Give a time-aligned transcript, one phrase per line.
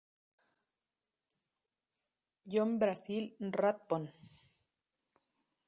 [2.55, 4.09] John Basil Rathbone.